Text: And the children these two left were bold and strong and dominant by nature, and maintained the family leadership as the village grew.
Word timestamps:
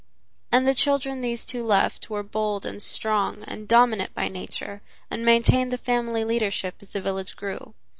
And 0.51 0.67
the 0.67 0.73
children 0.73 1.21
these 1.21 1.45
two 1.45 1.61
left 1.61 2.09
were 2.09 2.23
bold 2.23 2.65
and 2.65 2.81
strong 2.81 3.43
and 3.43 3.67
dominant 3.67 4.15
by 4.15 4.29
nature, 4.29 4.81
and 5.11 5.23
maintained 5.23 5.69
the 5.71 5.77
family 5.77 6.25
leadership 6.25 6.73
as 6.81 6.93
the 6.93 7.01
village 7.01 7.35
grew. 7.35 7.75